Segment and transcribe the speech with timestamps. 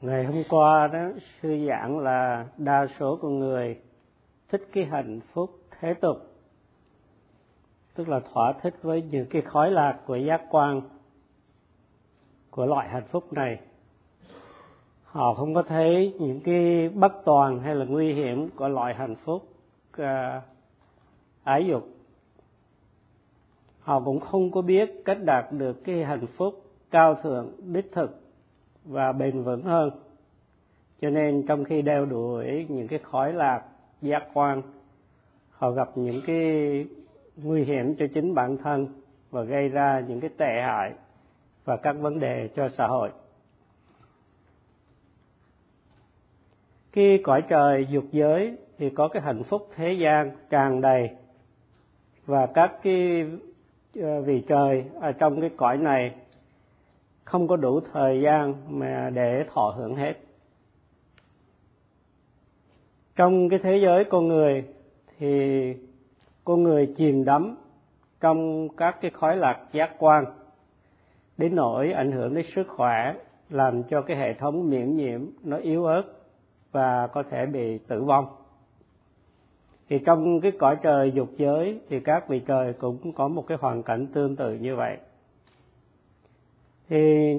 [0.00, 1.08] ngày hôm qua đó
[1.42, 3.80] sư giảng là đa số con người
[4.48, 6.16] thích cái hạnh phúc thế tục
[7.94, 10.80] tức là thỏa thích với những cái khói lạc của giác quan
[12.50, 13.60] của loại hạnh phúc này.
[15.04, 19.14] Họ không có thấy những cái bất toàn hay là nguy hiểm của loại hạnh
[19.14, 19.42] phúc
[20.02, 20.06] uh,
[21.44, 21.88] ái dục.
[23.80, 28.25] Họ cũng không có biết cách đạt được cái hạnh phúc cao thượng đích thực
[28.86, 29.90] và bền vững hơn.
[31.00, 33.62] Cho nên trong khi đeo đuổi những cái khói lạc,
[34.02, 34.62] giác quan,
[35.50, 36.86] họ gặp những cái
[37.36, 38.86] nguy hiểm cho chính bản thân
[39.30, 40.92] và gây ra những cái tệ hại
[41.64, 43.10] và các vấn đề cho xã hội.
[46.92, 51.10] Khi cõi trời dục giới thì có cái hạnh phúc thế gian tràn đầy
[52.26, 53.26] và các cái
[54.00, 56.14] ờ, vị trời ở trong cái cõi này
[57.26, 60.14] không có đủ thời gian mà để thọ hưởng hết.
[63.16, 64.64] Trong cái thế giới con người
[65.18, 65.74] thì
[66.44, 67.56] con người chìm đắm
[68.20, 70.24] trong các cái khói lạc giác quan
[71.36, 73.14] đến nỗi ảnh hưởng đến sức khỏe,
[73.50, 76.02] làm cho cái hệ thống miễn nhiễm nó yếu ớt
[76.72, 78.26] và có thể bị tử vong.
[79.88, 83.58] Thì trong cái cõi trời dục giới thì các vị trời cũng có một cái
[83.60, 84.96] hoàn cảnh tương tự như vậy
[86.88, 87.34] thì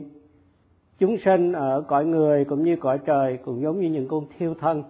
[0.97, 4.53] chúng sinh ở cõi người cũng như cõi trời cũng giống như những con thiêu
[4.53, 4.83] thân,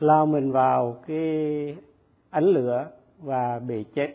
[0.00, 1.76] lao mình vào cái
[2.30, 2.86] ánh lửa
[3.22, 4.08] và bị chết.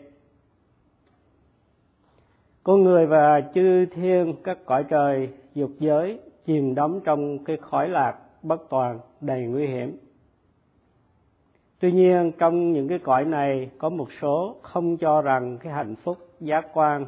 [2.62, 7.88] Con người và chư thiên các cõi trời, dục giới chìm đắm trong cái khói
[7.88, 9.96] lạc bất toàn đầy nguy hiểm.
[11.80, 15.94] Tuy nhiên, trong những cái cõi này có một số không cho rằng cái hạnh
[15.96, 17.06] phúc giác quan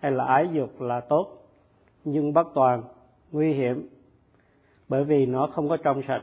[0.00, 1.37] hay là ái dục là tốt
[2.04, 2.82] nhưng bất toàn,
[3.32, 3.88] nguy hiểm,
[4.88, 6.22] bởi vì nó không có trong sạch.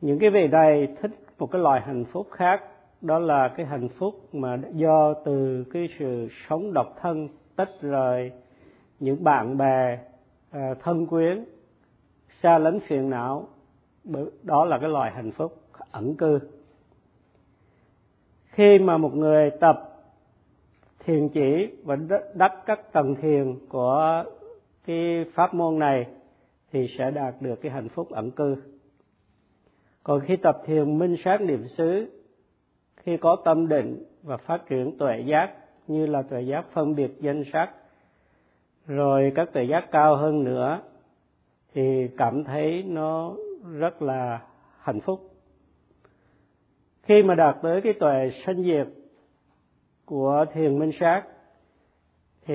[0.00, 2.62] Những cái vị này thích một cái loại hạnh phúc khác,
[3.00, 8.32] đó là cái hạnh phúc mà do từ cái sự sống độc thân, tách rời
[9.00, 9.98] những bạn bè
[10.50, 11.44] à, thân quyến,
[12.42, 13.48] xa lánh phiền não
[14.42, 15.56] đó là cái loại hạnh phúc
[15.90, 16.38] ẩn cư.
[18.44, 19.87] Khi mà một người tập
[21.08, 21.96] thiền chỉ và
[22.34, 24.24] đắc các tầng thiền của
[24.86, 26.06] cái pháp môn này
[26.72, 28.56] thì sẽ đạt được cái hạnh phúc ẩn cư.
[30.02, 32.06] Còn khi tập thiền minh sát niệm xứ,
[32.96, 35.54] khi có tâm định và phát triển tuệ giác
[35.86, 37.70] như là tuệ giác phân biệt danh sắc,
[38.86, 40.80] rồi các tuệ giác cao hơn nữa,
[41.74, 43.34] thì cảm thấy nó
[43.78, 44.40] rất là
[44.78, 45.20] hạnh phúc.
[47.02, 48.86] Khi mà đạt tới cái tuệ sanh diệt
[50.08, 51.22] của thiền minh sát,
[52.46, 52.54] thì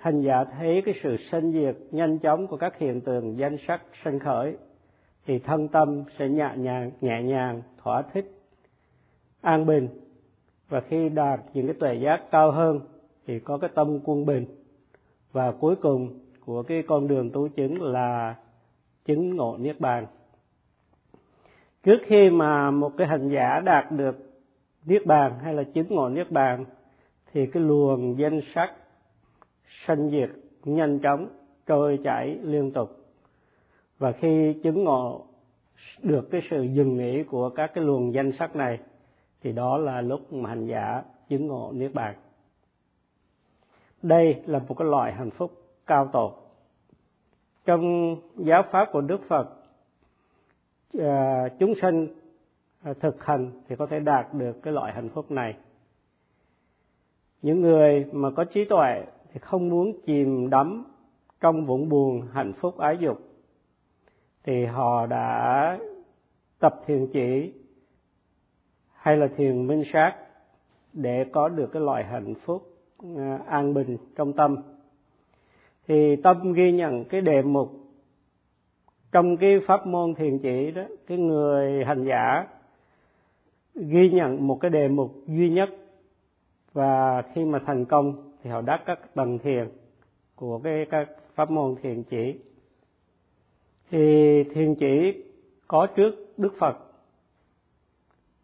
[0.00, 3.82] hành giả thấy cái sự sinh diệt nhanh chóng của các hiện tượng danh sắc
[4.04, 4.56] sinh khởi,
[5.26, 8.32] thì thân tâm sẽ nhẹ nhàng nhẹ nhàng, thỏa thích,
[9.40, 9.88] an bình.
[10.68, 12.80] Và khi đạt những cái tuệ giác cao hơn,
[13.26, 14.46] thì có cái tâm quân bình.
[15.32, 18.34] Và cuối cùng của cái con đường tu chứng là
[19.04, 20.06] chứng ngộ niết bàn.
[21.82, 24.25] Trước khi mà một cái hành giả đạt được
[24.86, 26.64] niết bàn hay là chứng ngộ niết bàn
[27.32, 28.72] thì cái luồng danh sắc,
[29.86, 30.30] sanh diệt,
[30.64, 31.28] nhanh chóng,
[31.66, 32.90] trôi chảy liên tục.
[33.98, 35.26] Và khi chứng ngộ
[36.02, 38.78] được cái sự dừng nghỉ của các cái luồng danh sắc này,
[39.42, 42.14] thì đó là lúc mà hành giả chứng ngộ niết bàn.
[44.02, 45.52] Đây là một cái loại hạnh phúc
[45.86, 46.32] cao tột.
[47.64, 49.48] Trong giáo pháp của đức phật
[50.98, 52.08] à, chúng sinh
[52.82, 55.56] À, thực hành thì có thể đạt được cái loại hạnh phúc này.
[57.42, 60.84] Những người mà có trí tuệ thì không muốn chìm đắm
[61.40, 63.18] trong vũng buồn hạnh phúc ái dục,
[64.44, 65.78] thì họ đã
[66.58, 67.52] tập thiền chỉ
[68.92, 70.16] hay là thiền minh sát
[70.92, 72.62] để có được cái loại hạnh phúc
[73.16, 74.56] à, an bình trong tâm.
[75.88, 77.70] Thì tâm ghi nhận cái đề mục
[79.12, 82.46] trong cái pháp môn thiền chỉ đó, cái người hành giả
[83.76, 85.68] ghi nhận một cái đề mục duy nhất.
[86.72, 89.68] Và khi mà thành công thì họ đắc các tầng thiền
[90.36, 92.34] của cái, các pháp môn thiền chỉ.
[93.90, 95.24] Thì thiền chỉ
[95.68, 96.76] có trước đức phật.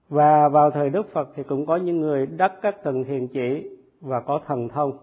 [0.09, 3.77] Và vào thời đức phật thì cũng có những người đắc các tầng thiền chỉ
[4.01, 4.99] và có thần thông.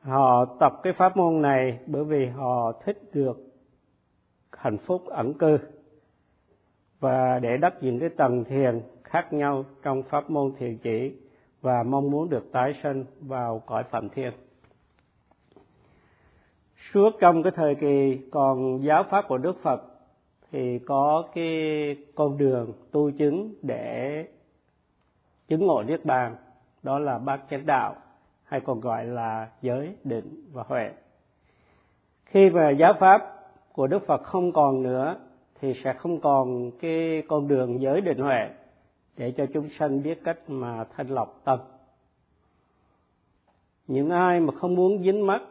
[0.00, 3.52] Họ tập cái pháp môn này bởi vì họ thích được
[4.52, 5.58] hạnh phúc ẩn cư
[7.02, 11.12] và để đắc những cái tầng thiền khác nhau trong pháp môn thiền chỉ
[11.60, 14.32] và mong muốn được tái sinh vào cõi phạm thiên.
[16.92, 19.82] Suốt trong cái thời kỳ còn giáo pháp của Đức Phật
[20.52, 24.24] thì có cái con đường tu chứng để
[25.48, 26.36] chứng ngộ niết bàn,
[26.82, 27.94] đó là bát chánh đạo,
[28.44, 30.90] hay còn gọi là giới định và huệ.
[32.24, 33.22] Khi mà giáo pháp
[33.72, 35.16] của Đức Phật không còn nữa
[35.62, 38.50] thì sẽ không còn cái con đường giới định huệ
[39.16, 41.58] để cho chúng sanh biết cách mà thanh lọc tâm.
[43.86, 45.42] Những ai mà không muốn dính mắc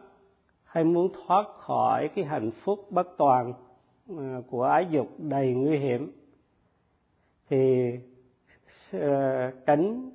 [0.64, 3.52] hay muốn thoát khỏi cái hạnh phúc bất toàn
[4.18, 6.12] à, của ái dục đầy nguy hiểm,
[7.50, 7.92] thì
[8.92, 10.10] à, tránh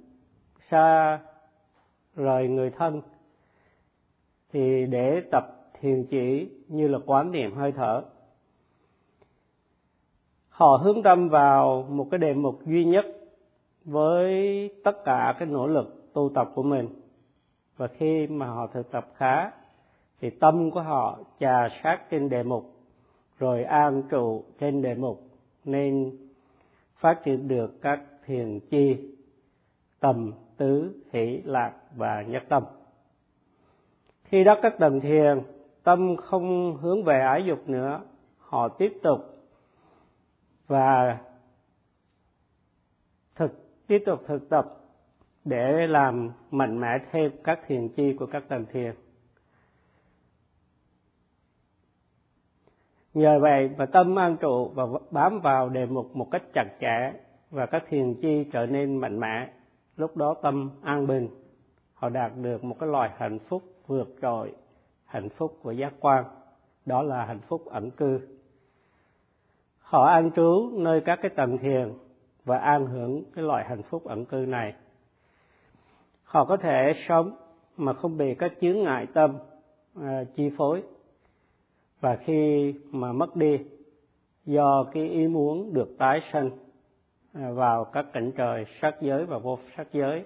[0.69, 1.19] xa
[2.15, 3.01] rời người thân,
[4.53, 8.03] thì để tập thiền chỉ như là quán niệm hơi thở
[10.57, 13.05] họ hướng tâm vào một cái đề mục duy nhất
[13.85, 16.87] với tất cả cái nỗ lực tu tập của mình.
[17.77, 19.51] Và khi mà họ thực tập khá,
[20.21, 22.75] thì tâm của họ trà sát trên đề mục,
[23.39, 25.21] rồi an trụ trên đề mục,
[25.65, 26.17] nên
[26.99, 28.97] phát triển được các thiền chi
[29.99, 32.63] tầm tứ, hỷ, lạc và nhất tâm.
[34.23, 35.41] Khi đắc các tầng thiền,
[35.83, 38.01] tâm không hướng về ái dục nữa,
[38.37, 39.36] họ tiếp tục
[40.67, 41.17] và
[43.35, 43.51] thực,
[43.87, 44.65] tiếp tục thực tập
[45.45, 48.95] để làm mạnh mẽ thêm các thiền chi của các tầng thiền.
[53.13, 57.13] Nhờ vậy mà tâm an trụ và bám vào đề mục một cách chặt chẽ
[57.51, 59.49] và các thiền chi trở nên mạnh mẽ,
[59.97, 61.29] lúc đó tâm an bình.
[61.93, 64.55] Họ đạt được một cái loài hạnh phúc vượt trội,
[65.05, 66.25] hạnh phúc của giác quan.
[66.85, 68.36] Đó là hạnh phúc ẩn cư
[69.87, 71.93] họ an trú nơi các cái tầng thiền
[72.45, 74.73] và an hưởng cái loại hạnh phúc ẩn cư này.
[76.23, 77.35] Họ có thể sống
[77.77, 79.37] mà không bị các chướng ngại tâm
[80.01, 80.83] à, chi phối.
[82.01, 83.59] Và khi mà mất đi
[84.45, 86.49] do cái ý muốn được tái sinh
[87.33, 90.23] à, vào các cảnh trời sắc giới và vô sắc giới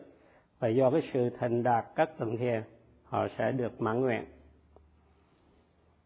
[0.59, 2.61] và do cái sự thành đạt các tầng thiền
[3.03, 4.25] họ sẽ được mãn nguyện.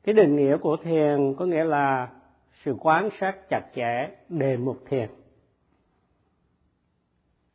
[0.04, 2.10] Cái định nghĩa của thiền có nghĩa là
[2.66, 5.10] sự quán sát chặt chẽ đề mục thiền.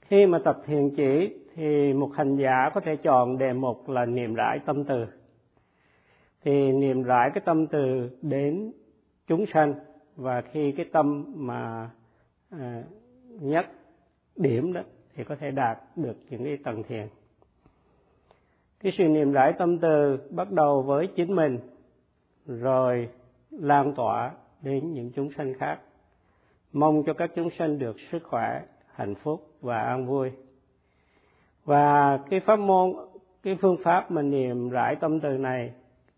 [0.00, 4.04] Khi mà tập thiền chỉ thì một hành giả có thể chọn đề mục là
[4.06, 5.06] niệm rải tâm từ.
[6.44, 8.72] Thì niệm rải cái tâm từ đến
[9.26, 9.74] chúng sanh
[10.16, 11.90] và khi cái tâm mà
[12.50, 12.82] à,
[13.40, 13.66] nhất
[14.36, 14.80] điểm đó
[15.14, 17.06] thì có thể đạt được những cái tầng thiền
[18.80, 21.58] cái sự niệm rải tâm từ bắt đầu với chính mình
[22.46, 23.08] rồi
[23.50, 25.78] lan tỏa đến những chúng sanh khác.
[26.72, 28.62] Mong cho các chúng sanh được sức khỏe,
[28.94, 30.30] hạnh phúc và an vui.
[31.64, 32.92] Và cái pháp môn,
[33.42, 35.72] cái phương pháp mà niệm rải tâm từ này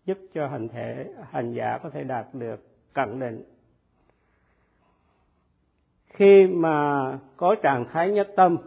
[0.05, 3.43] giúp cho hành thể, hành giả có thể đạt được cận định.
[6.07, 7.03] Khi mà
[7.37, 8.57] có trạng thái nhất tâm,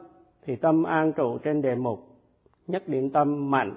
[0.42, 2.06] thì tâm an trụ trên đề mục,
[2.66, 3.74] nhất điểm tâm mạnh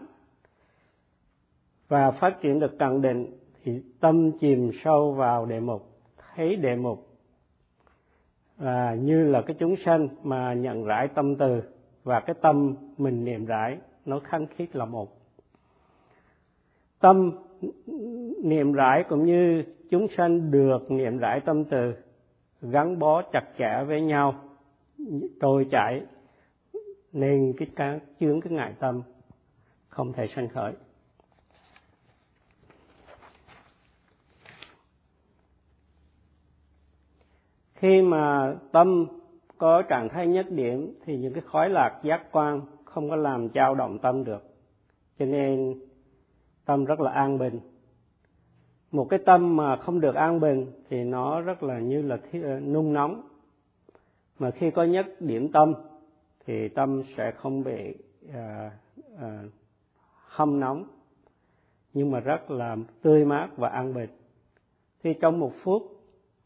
[1.87, 5.88] và phát triển được cận định, thì tâm chìm sâu vào đề mục
[6.39, 7.07] thấy đề mục.
[8.57, 11.61] Và như là cái chúng sanh mà nhận rải tâm từ
[12.03, 15.17] và cái tâm mình niệm rải, nó khăng khít là một.
[16.99, 17.31] Tâm
[18.43, 21.93] niệm rải cũng như chúng sanh được niệm rải tâm từ,
[22.61, 24.35] gắn bó chặt chẽ với nhau,
[25.41, 26.01] trôi chảy,
[27.13, 29.01] nên cái cá chướng cái ngại tâm
[29.87, 30.73] không thể sanh khởi.
[37.79, 39.07] Khi mà tâm
[39.57, 43.47] có trạng thái nhất điểm thì những cái khói lạc giác quan không có làm
[43.55, 44.43] dao động tâm được.
[45.19, 45.79] Cho nên
[46.65, 47.59] tâm rất là an bình.
[48.91, 52.59] Một cái tâm mà không được an bình thì nó rất là như là ờ,
[52.59, 53.21] nung nóng.
[54.39, 55.73] Mà khi có nhất điểm tâm
[56.45, 57.95] thì tâm sẽ không bị
[58.33, 58.71] à,
[59.19, 59.43] à,
[60.27, 60.83] hâm nóng
[61.93, 64.09] nhưng mà rất là tươi mát và an bình.
[65.03, 65.98] Thì trong một phút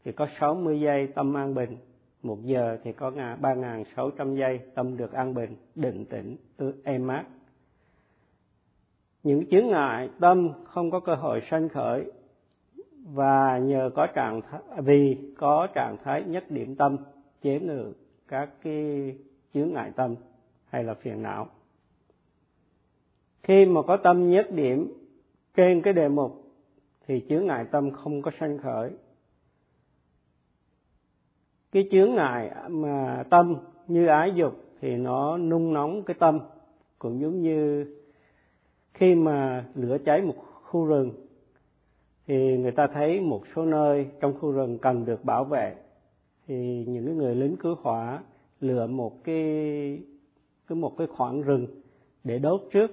[0.04, 1.76] thì có 60 giây tâm an bình
[2.22, 6.36] một giờ thì có 3.600 giây tâm được an bình định tĩnh
[6.84, 7.24] êm mát.
[9.22, 12.12] Những chướng ngại tâm không có cơ hội sanh khởi
[13.04, 16.96] và nhờ có trạng thái, vì có trạng thái nhất điểm tâm
[17.42, 17.92] chế ngự
[18.28, 19.14] các cái
[19.54, 20.14] chướng ngại tâm
[20.66, 21.46] hay là phiền não.
[23.42, 24.92] Khi mà có tâm nhất điểm
[25.56, 26.44] trên cái đề mục
[27.06, 28.90] thì chướng ngại tâm không có sanh khởi
[31.74, 33.56] cái chướng ngại mà tâm
[33.88, 36.40] như ái dục thì nó nung nóng cái tâm.
[36.98, 37.86] Cũng giống như
[38.92, 41.10] khi mà lửa cháy một khu rừng,
[42.26, 45.74] thì người ta thấy một số nơi trong khu rừng cần được bảo vệ.
[46.46, 48.22] Thì những người lính cứu hỏa
[48.60, 49.44] lựa một cái
[50.68, 51.66] cái một cái khoảng rừng
[52.24, 52.90] để đốt trước.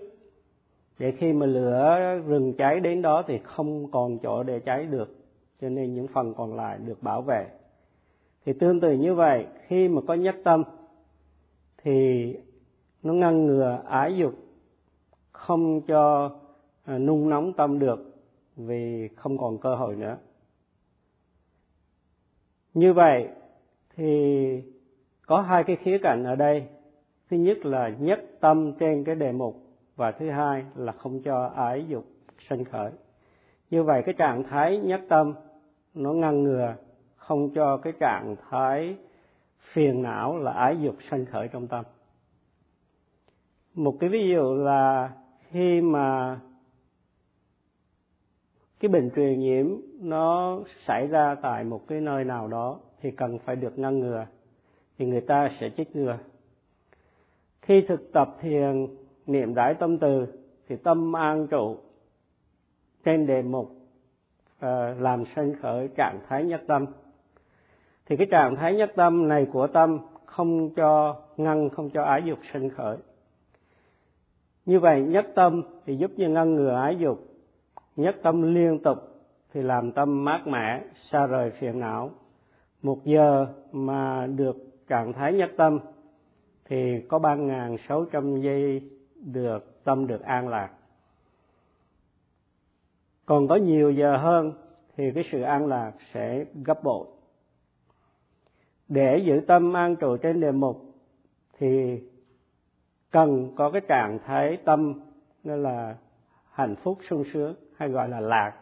[1.00, 5.16] Để khi mà lửa rừng cháy đến đó thì không còn chỗ để cháy được,
[5.62, 7.48] cho nên những phần còn lại được bảo vệ
[8.46, 10.64] thì tương tự như vậy, khi mà có nhất tâm,
[11.78, 12.36] thì
[13.04, 14.34] nó ngăn ngừa ái dục,
[15.32, 16.32] không cho
[16.84, 18.16] à, nung nóng tâm được
[18.56, 20.18] vì không còn cơ hội nữa.
[22.74, 23.28] Như vậy
[23.96, 24.64] thì
[25.26, 26.68] có hai cái khía cạnh ở đây.
[27.30, 29.56] Thứ nhất là nhất tâm trên cái đề mục
[29.96, 32.06] và thứ hai là không cho ái dục
[32.50, 32.92] sinh khởi.
[33.70, 35.34] Như vậy cái trạng thái nhất tâm
[35.94, 36.76] nó ngăn ngừa
[37.22, 38.98] không cho cái trạng thái
[39.74, 41.86] phiền não là ái dục sanh khởi trong tâm.
[43.74, 45.12] Một cái ví dụ là
[45.50, 46.40] khi mà
[48.80, 49.68] cái bệnh truyền nhiễm
[50.00, 54.26] nó xảy ra tại một cái nơi nào đó thì cần phải được ngăn ngừa,
[54.98, 56.18] thì người ta sẽ chích ngừa.
[57.62, 58.88] Khi thực tập thiền,
[59.26, 60.26] niệm đại tâm từ,
[60.68, 61.78] thì tâm an trụ
[63.06, 63.72] trên đề mục
[64.60, 66.86] ờ, làm sanh khởi trạng thái nhất tâm
[68.12, 72.22] thì cái trạng thái nhất tâm này của tâm không cho ngăn, không cho ái
[72.26, 72.98] dục sinh khởi.
[74.66, 77.20] Như vậy, nhất tâm thì giúp như ngăn ngừa ái dục.
[77.96, 78.98] Nhất tâm liên tục
[79.54, 82.12] thì làm tâm mát mẻ, xa rời phiền não.
[82.82, 84.56] Một giờ mà được
[84.88, 85.80] trạng thái nhất tâm
[86.66, 88.82] thì có ba ngàn sáu trăm giây
[89.16, 90.70] được tâm được an lạc.
[93.26, 94.54] Còn có nhiều giờ hơn
[94.98, 97.08] thì cái sự an lạc sẽ gấp bội
[98.92, 100.82] để giữ tâm an trụ trên đề mục
[101.60, 102.00] thì
[103.12, 104.94] cần có cái trạng thái tâm
[105.44, 105.96] như là
[106.52, 108.54] hạnh phúc sung sướng hay gọi là lạc.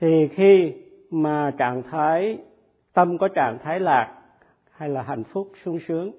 [0.00, 0.74] Thì khi
[1.10, 2.38] mà trạng thái
[2.92, 4.22] tâm có trạng thái lạc
[4.70, 6.10] hay là hạnh phúc sung sướng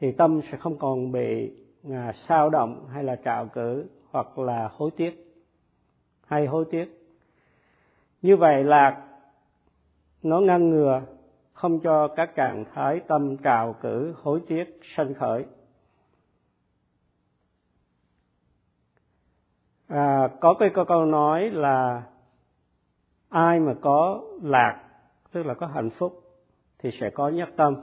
[0.00, 1.52] thì tâm sẽ không còn bị
[1.90, 5.34] à, sao động hay là trạo cử hoặc là hối tiếc
[6.26, 6.98] hay hối tiếc.
[8.22, 9.11] Như vậy lạc
[10.22, 11.02] nó ngăn ngừa
[11.52, 15.44] không cho các trạng thái tâm trào cử hối tiếc sân khởi.
[19.88, 22.02] À, có cái câu, câu nói là
[23.28, 24.82] ai mà có lạc
[25.32, 26.22] tức là có hạnh phúc
[26.78, 27.76] thì sẽ có nhất tâm.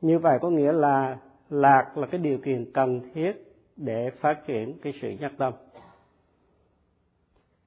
[0.00, 1.18] Như vậy có nghĩa là
[1.50, 3.32] lạc là cái điều kiện cần thiết
[3.76, 5.52] để phát triển cái sự nhất tâm.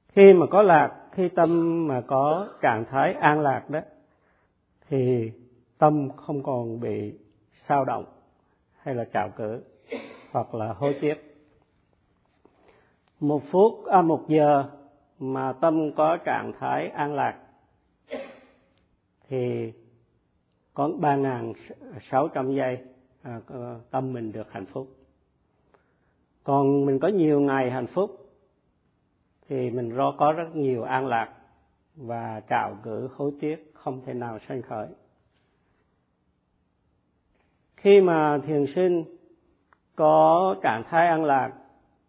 [0.07, 3.79] Khi mà có lạc khi tâm mà có trạng thái an lạc đó
[4.93, 5.31] thì
[5.77, 7.13] tâm không còn bị
[7.67, 8.05] sao động
[8.77, 9.63] hay là trào cử
[10.31, 11.15] hoặc là hối tiếc.
[13.19, 14.63] Một phút à một giờ
[15.19, 17.39] mà tâm có trạng thái an lạc
[19.27, 19.73] thì
[20.73, 21.53] có ba ngàn
[22.11, 22.77] sáu trăm giây
[23.21, 23.39] à,
[23.91, 24.87] tâm mình được hạnh phúc.
[26.43, 28.29] Còn mình có nhiều ngày hạnh phúc
[29.49, 31.33] thì mình có rất nhiều an lạc
[31.95, 34.87] và trào cử hối tiếc không thể nào sanh khởi.
[37.75, 39.03] Khi mà thiền sinh
[39.95, 41.51] có trạng thái an lạc,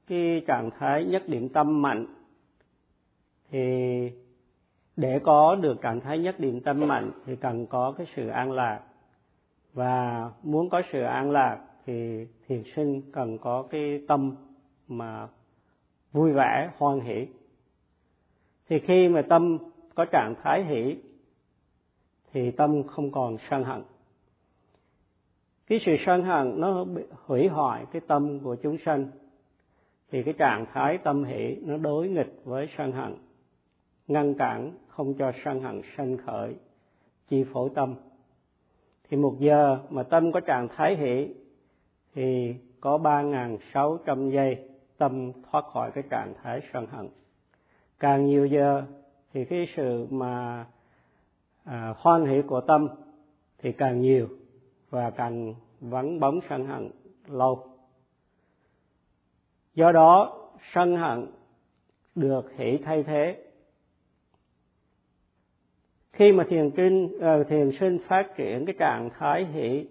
[0.06, 2.06] cái trạng thái nhất điểm tâm mạnh,
[3.50, 3.58] thì
[4.96, 8.52] để có được trạng thái nhất điểm tâm mạnh thì cần có cái sự an
[8.52, 8.80] lạc.
[9.72, 14.36] Và muốn có sự an lạc thì thiền sinh cần có cái tâm
[14.88, 15.28] mà
[16.12, 17.26] vui vẻ, hoan hỷ.
[18.68, 19.58] Thì khi mà tâm
[19.94, 20.96] có trạng thái hỷ
[22.34, 23.82] thì tâm không còn sân hận.
[25.66, 26.84] Cái sự sân hận nó
[27.26, 29.06] hủy hoại cái tâm của chúng sanh,
[30.10, 33.14] thì cái trạng thái tâm hỷ nó đối nghịch với sân hận,
[34.08, 36.54] ngăn cản không cho sân hận sanh khởi,
[37.28, 37.94] chi phối tâm.
[39.08, 41.34] Thì một giờ mà tâm có trạng thái hỷ,
[42.14, 47.08] thì có ba ngàn sáu trăm giây tâm thoát khỏi cái trạng thái sân hận.
[47.98, 48.82] Càng nhiều giờ
[49.32, 50.66] thì cái sự mà
[51.64, 52.88] à, hoan hỷ của tâm
[53.58, 54.28] thì càng nhiều
[54.90, 56.90] và càng vắng bóng sân hận
[57.26, 57.66] lâu.
[59.74, 60.40] Do đó
[60.72, 61.26] sân hận
[62.14, 63.44] được hỷ thay thế.
[66.12, 69.88] Khi mà thiền sinh uh, à, thiền sinh phát triển cái trạng thái hỷ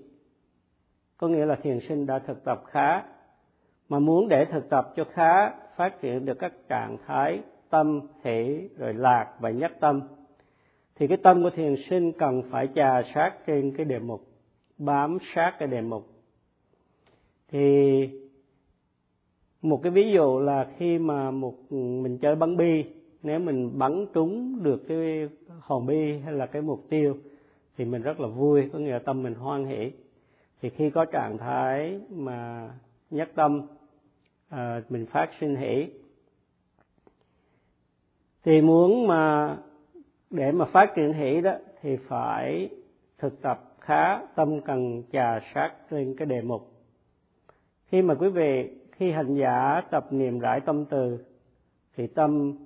[1.18, 3.04] có nghĩa là thiền sinh đã thực tập khá
[3.90, 8.70] mà muốn để thực tập cho khá phát triển được các trạng thái tâm hỷ
[8.78, 10.02] rồi lạc và nhất tâm
[10.96, 14.28] thì cái tâm của thiền sinh cần phải trà sát trên cái đề mục
[14.78, 16.08] bám sát cái đề mục.
[17.52, 18.10] Thì
[19.62, 22.84] một cái ví dụ là khi mà một mình chơi bắn bi
[23.24, 27.18] nếu mình bắn trúng được cái hòn bi hay là cái mục tiêu
[27.78, 29.92] thì mình rất là vui có nghĩa là tâm mình hoan hỷ.
[30.62, 32.70] Thì khi có trạng thái mà
[33.10, 33.62] nhất tâm
[34.50, 35.88] à, mình phát sinh hỷ
[38.44, 39.58] thì muốn mà
[40.34, 42.70] để mà phát triển hỷ đó, thì phải
[43.18, 46.72] thực tập khá tâm cần trà sát trên cái đề mục.
[47.86, 51.26] Khi mà quý vị, khi hành giả tập niệm rải tâm từ,
[51.96, 52.58] thì tâm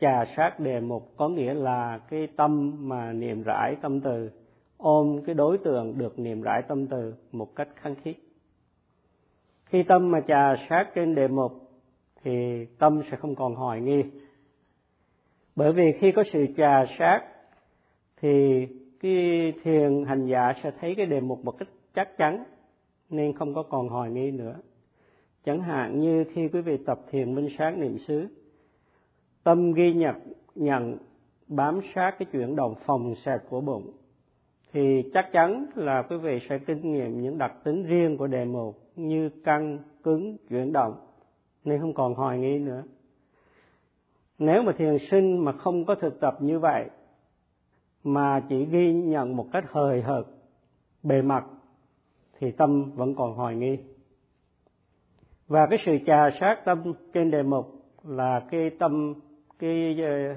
[0.00, 4.30] trà sát đề mục có nghĩa là cái tâm mà niệm rải tâm từ,
[4.76, 8.16] ôm cái đối tượng được niệm rải tâm từ một cách khăng khít.
[9.64, 11.52] Khi tâm mà trà sát trên đề mục,
[12.24, 14.02] thì tâm sẽ không còn hoài nghi
[15.56, 17.20] bởi vì khi có sự trà sát,
[18.20, 18.66] thì
[19.00, 22.44] cái thiền hành giả sẽ thấy cái đề mục một cách chắc chắn,
[23.10, 24.54] nên không có còn hoài nghi nữa.
[25.44, 28.26] Chẳng hạn như khi quý vị tập thiền minh sáng niệm xứ,
[29.44, 30.14] tâm ghi nhận
[30.54, 30.98] nhận,
[31.48, 33.92] bám sát cái chuyển động phòng sạch của bụng,
[34.72, 38.44] thì chắc chắn là quý vị sẽ kinh nghiệm những đặc tính riêng của đề
[38.44, 40.94] mục như căng, cứng, chuyển động,
[41.64, 42.82] nên không còn hoài nghi nữa
[44.42, 46.84] nếu mà thiền sinh mà không có thực tập như vậy,
[48.04, 50.24] mà chỉ ghi nhận một cách hời hợt,
[51.02, 51.44] bề mặt,
[52.38, 53.78] thì tâm vẫn còn hoài nghi.
[55.48, 57.66] Và cái sự trà sát tâm trên đề mục
[58.04, 59.14] là cái tâm,
[59.58, 60.34] cái ờ,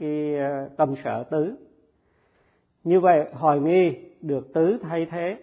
[0.00, 1.56] cái ờ, tâm sở tứ.
[2.84, 5.36] Như vậy, hoài nghi được tứ thay thế,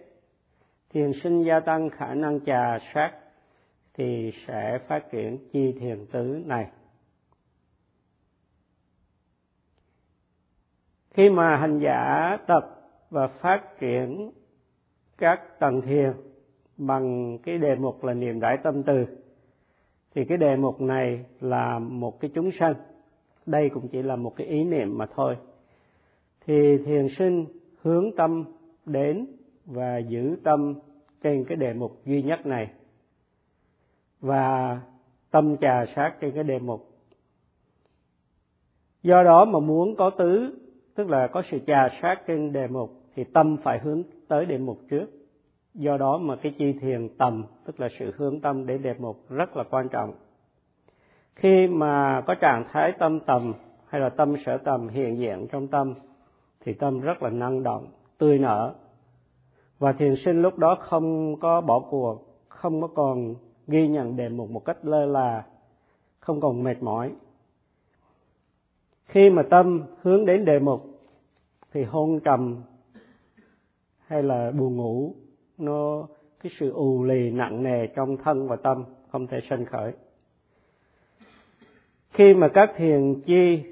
[0.90, 3.12] thiền sinh gia tăng khả năng trà sát
[3.94, 6.66] thì sẽ phát triển chi thiền tứ này.
[11.18, 14.30] Khi mà hành giả tập và phát triển
[15.18, 16.12] các tầng thiền
[16.76, 19.06] bằng cái đề mục là niệm đại tâm từ,
[20.14, 22.74] thì cái đề mục này là một cái chúng sanh.
[23.46, 25.36] Đây cũng chỉ là một cái ý niệm mà thôi.
[26.46, 27.46] Thì thiền sinh
[27.82, 28.44] hướng tâm
[28.86, 29.26] đến
[29.66, 30.74] và giữ tâm
[31.22, 32.70] trên cái đề mục duy nhất này.
[34.20, 34.80] Và
[35.30, 36.88] tâm trà sát trên cái đề mục.
[39.02, 40.58] Do đó mà muốn có tứ
[40.98, 44.58] tức là có sự trà sát trên đề mục thì tâm phải hướng tới đề
[44.58, 45.06] mục trước.
[45.74, 49.30] Do đó mà cái chi thiền tầm, tức là sự hướng tâm đến đề mục
[49.30, 50.14] rất là quan trọng.
[51.34, 53.54] Khi mà có trạng thái tâm tầm
[53.88, 55.94] hay là tâm sở tầm hiện diện trong tâm,
[56.60, 57.86] thì tâm rất là năng động,
[58.18, 58.74] tươi nở.
[59.78, 63.34] Và thiền sinh lúc đó không có bỏ cuộc, không có còn
[63.66, 65.44] ghi nhận đề mục một cách lơ là,
[66.20, 67.12] không còn mệt mỏi
[69.08, 70.84] khi mà tâm hướng đến đề mục,
[71.72, 72.62] thì hôn trầm
[74.06, 75.14] hay là buồn ngủ,
[75.58, 76.08] nó,
[76.42, 79.92] cái sự ù lì nặng nề trong thân và tâm không thể sanh khởi.
[82.10, 83.62] Khi mà các thiền chi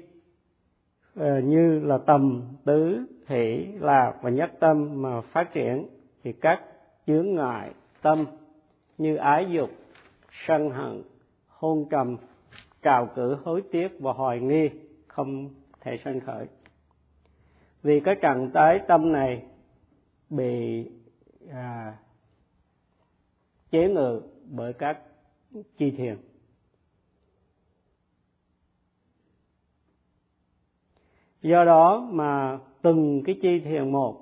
[1.15, 5.87] ờ, như là tầm, tứ, hỷ, lạc và nhất tâm mà phát triển,
[6.23, 6.61] thì các
[7.07, 7.71] chướng ngại
[8.01, 8.25] tâm
[8.97, 9.69] như ái dục,
[10.47, 11.01] sân hận,
[11.47, 12.17] hôn trầm,
[12.81, 14.69] trào cử hối tiếc và hoài nghi
[15.17, 15.49] không
[15.81, 16.47] thể sanh khởi.
[17.83, 19.43] Vì cái trạng thái tâm này
[20.29, 20.85] bị
[21.51, 21.97] à,
[23.71, 24.99] chế ngự bởi các
[25.77, 26.17] chi thiền.
[31.41, 34.21] Do đó mà từng cái chi thiền một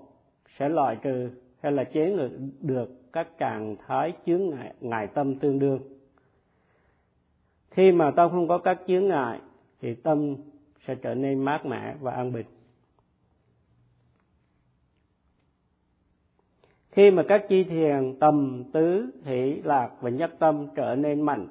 [0.58, 1.30] sẽ loại trừ
[1.62, 2.30] hay là chế ngự
[2.62, 5.80] được các trạng thái chướng ngại, ngại tâm tương đương.
[7.72, 9.40] Khi mà tâm không có các chướng ngại
[9.82, 10.36] thì tâm
[10.88, 12.46] sẽ trở nên mát mẻ và an bình.
[16.92, 21.48] Khi mà các chi thiền tầm tứ, hỷ, lạc và nhất tâm trở nên mạnh,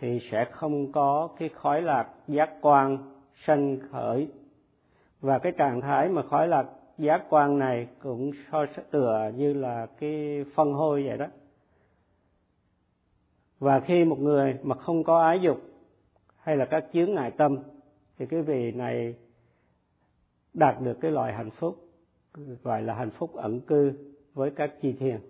[0.00, 2.98] thì sẽ không có cái khói lạc giác quan
[3.46, 4.28] sanh khởi.
[5.20, 6.66] Và cái trạng thái mà khói lạc
[6.98, 11.26] giác quan này cũng so tựa như là cái phân hôi vậy đó.
[13.58, 15.60] Và khi một người mà không có ái dục
[16.38, 17.58] hay là các chướng ngại tâm
[18.20, 19.14] thì cái vị này
[20.54, 21.76] đạt được cái loại hạnh phúc,
[22.62, 23.92] gọi là hạnh phúc ẩn cư
[24.34, 25.20] với các chi thiền.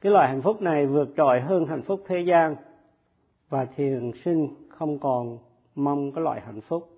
[0.00, 2.56] Cái loại hạnh phúc này vượt trội hơn hạnh phúc thế gian
[3.48, 5.38] và thiền sinh không còn
[5.74, 6.88] mong cái loại hạnh phúc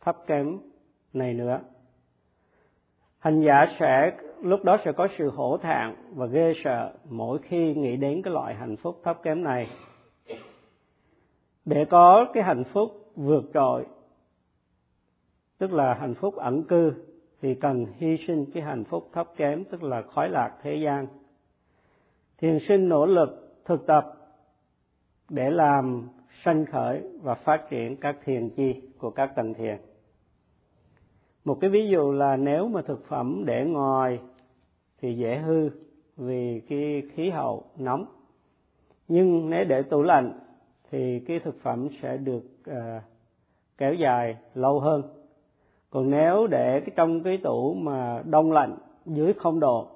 [0.00, 0.58] thấp kém
[1.12, 1.60] này nữa.
[3.18, 7.74] Hành giả sẽ, lúc đó sẽ có sự hổ thẹn và ghê sợ mỗi khi
[7.74, 9.66] nghĩ đến cái loại hạnh phúc thấp kém này.
[11.64, 13.86] Để có cái hạnh phúc vượt trội.
[15.58, 16.92] Tức là hạnh phúc ẩn cư
[17.40, 21.06] thì cần hy sinh cái hạnh phúc thấp kém, tức là khói lạc thế gian.
[22.38, 24.12] Thiền sinh nỗ lực thực tập
[25.28, 26.08] để làm
[26.44, 29.76] sanh khởi và phát triển các thiền chi của các tầng thiền.
[31.44, 34.20] Một cái ví dụ là nếu mà thực phẩm để ngoài
[35.00, 35.70] thì dễ hư
[36.16, 38.06] vì cái khí hậu nóng.
[39.08, 40.38] Nhưng nếu để tủ lạnh
[40.90, 43.02] thì cái thực phẩm sẽ được à,
[43.78, 45.02] kéo dài lâu hơn.
[45.90, 49.88] Còn nếu để cái trong cái tủ mà đông lạnh dưới không độ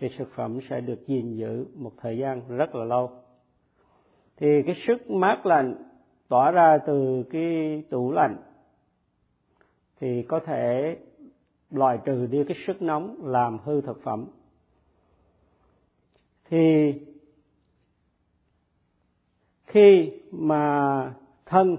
[0.00, 3.10] thì thực phẩm sẽ được gìn giữ một thời gian rất là lâu.
[4.36, 5.74] Thì cái sức mát lạnh
[6.28, 8.36] tỏa ra từ cái tủ lạnh
[10.00, 10.96] thì có thể
[11.70, 14.26] loại trừ đi cái sức nóng làm hư thực phẩm.
[16.50, 16.92] Thì
[19.72, 21.14] khi mà
[21.46, 21.76] thân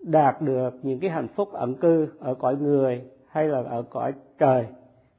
[0.00, 4.12] đạt được những cái hạnh phúc ẩn cư ở cõi người hay là ở cõi
[4.38, 4.66] trời,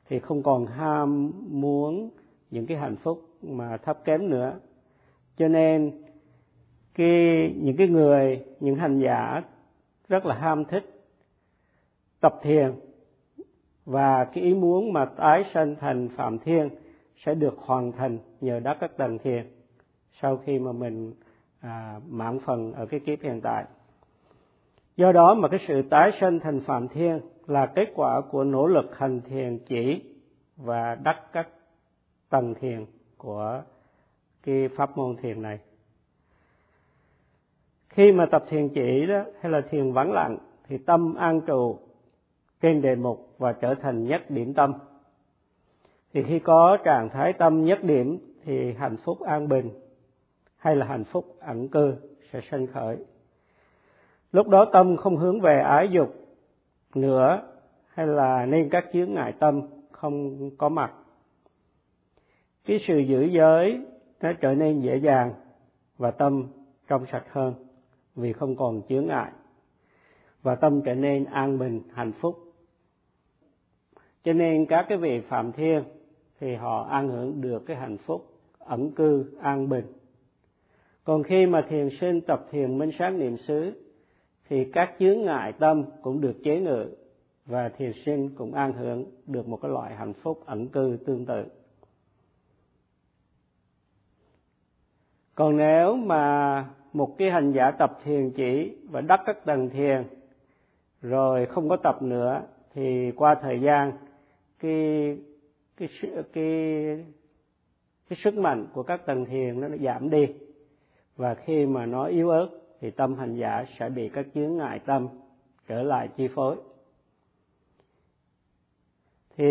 [0.09, 2.09] thì không còn ham muốn
[2.51, 4.53] những cái hạnh phúc mà thấp kém nữa.
[5.37, 5.91] Cho nên
[6.93, 9.41] cái những cái người, những hành giả
[10.07, 11.03] rất là ham thích
[12.19, 12.71] tập thiền
[13.85, 16.69] và cái ý muốn mà tái sanh thành phạm thiên
[17.25, 19.45] sẽ được hoàn thành nhờ đắc các tầng thiền,
[20.21, 21.13] sau khi mà mình
[21.63, 23.65] à, mãn phần ở cái kiếp hiện tại.
[24.95, 28.67] Do đó mà cái sự tái sinh thành phạm thiên là kết quả của nỗ
[28.67, 30.01] lực hành thiền chỉ
[30.57, 31.47] và đắc các
[32.29, 32.85] tầng thiền
[33.17, 33.61] của
[34.43, 35.59] cái pháp môn thiền này.
[37.89, 41.79] Khi mà tập thiền chỉ đó hay là thiền vắng lặng thì tâm an trụ
[42.61, 44.73] trên đề mục và trở thành nhất điểm tâm.
[46.13, 49.69] Thì khi có trạng thái tâm nhất điểm thì hạnh phúc an bình
[50.63, 51.95] hay là hạnh phúc ẩn cư
[52.31, 52.97] sẽ sanh khởi.
[54.31, 56.15] Lúc đó tâm không hướng về ái dục
[56.95, 57.41] nữa
[57.87, 60.93] hay là nên các chướng ngại tâm không có mặt.
[62.65, 63.85] Cái sự giữ giới
[64.21, 65.33] nó trở nên dễ dàng
[65.97, 66.47] và tâm
[66.87, 67.53] trong sạch hơn
[68.15, 69.31] vì không còn chướng ngại
[70.41, 72.37] và tâm trở nên an bình, hạnh phúc.
[74.23, 75.83] Cho nên các cái vị phạm thiên
[76.39, 78.25] thì họ an hưởng được cái hạnh phúc
[78.59, 79.85] ẩn cư, an bình
[81.03, 83.71] còn khi mà thiền sinh tập thiền minh sát niệm xứ,
[84.49, 86.95] thì các chướng ngại tâm cũng được chế ngự
[87.45, 91.25] và thiền sinh cũng an hưởng được một cái loại hạnh phúc ẩn cư tương
[91.25, 91.43] tự.
[95.35, 100.03] Còn nếu mà một cái hành giả tập thiền chỉ và đắc các tầng thiền,
[101.01, 102.41] rồi không có tập nữa,
[102.73, 103.91] thì qua thời gian,
[104.59, 105.17] cái
[105.77, 105.89] cái
[106.33, 107.05] cái
[108.09, 110.25] cái sức mạnh của các tầng thiền nó giảm đi
[111.17, 112.49] và khi mà nó yếu ớt
[112.79, 115.07] thì tâm hành giả sẽ bị các chướng ngại tâm
[115.67, 116.55] trở lại chi phối.
[119.37, 119.45] Thì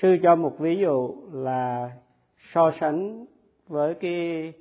[0.00, 1.90] sư cho một ví dụ là
[2.52, 3.26] so sánh
[3.68, 4.52] với cái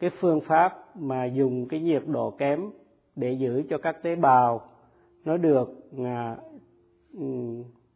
[0.00, 2.70] cái phương pháp mà dùng cái nhiệt độ kém
[3.16, 4.70] để giữ cho các tế bào
[5.24, 5.68] nó được
[6.04, 6.36] à,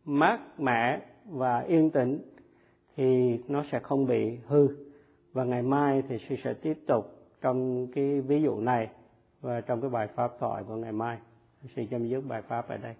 [0.04, 2.18] mát mẻ và yên tĩnh
[2.96, 4.68] thì nó sẽ không bị hư.
[5.32, 8.88] Và ngày mai thì sư sẽ tiếp tục trong cái ví dụ này
[9.40, 11.18] và trong cái bài pháp thoại của ngày mai.
[11.76, 12.94] Sẽ chấm dứt bài pháp ở đây.